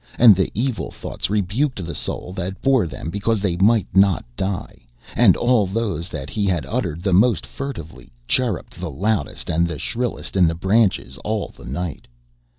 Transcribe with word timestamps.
And 0.17 0.35
the 0.35 0.49
evil 0.55 0.89
thoughts 0.89 1.29
rebuked 1.29 1.85
the 1.85 1.93
soul 1.93 2.33
that 2.33 2.63
bore 2.63 2.87
them 2.87 3.11
because 3.11 3.39
they 3.39 3.55
might 3.57 3.85
not 3.95 4.25
die. 4.35 4.87
And 5.15 5.37
all 5.37 5.67
those 5.67 6.09
that 6.09 6.31
he 6.31 6.45
had 6.45 6.65
uttered 6.65 7.03
the 7.03 7.13
most 7.13 7.45
furtively, 7.45 8.11
chirrupped 8.27 8.79
the 8.79 8.89
loudest 8.89 9.47
and 9.51 9.67
the 9.67 9.77
shrillest 9.77 10.35
in 10.35 10.47
the 10.47 10.55
branches 10.55 11.19
all 11.19 11.49
the 11.55 11.65
night. 11.65 12.07